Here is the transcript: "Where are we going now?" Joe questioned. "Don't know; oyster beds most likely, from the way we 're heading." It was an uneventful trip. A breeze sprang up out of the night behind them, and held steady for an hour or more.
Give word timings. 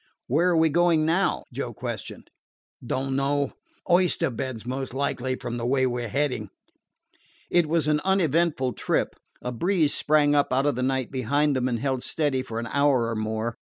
"Where 0.25 0.49
are 0.49 0.57
we 0.57 0.69
going 0.69 1.05
now?" 1.05 1.43
Joe 1.53 1.75
questioned. 1.75 2.31
"Don't 2.83 3.15
know; 3.15 3.53
oyster 3.87 4.31
beds 4.31 4.65
most 4.65 4.95
likely, 4.95 5.35
from 5.35 5.57
the 5.57 5.65
way 5.67 5.85
we 5.85 6.03
're 6.03 6.07
heading." 6.07 6.49
It 7.51 7.67
was 7.69 7.87
an 7.87 7.99
uneventful 7.99 8.73
trip. 8.73 9.15
A 9.43 9.51
breeze 9.51 9.93
sprang 9.93 10.33
up 10.33 10.51
out 10.51 10.65
of 10.65 10.73
the 10.73 10.81
night 10.81 11.11
behind 11.11 11.55
them, 11.55 11.67
and 11.67 11.77
held 11.77 12.01
steady 12.01 12.41
for 12.41 12.57
an 12.57 12.65
hour 12.65 13.09
or 13.11 13.15
more. 13.15 13.59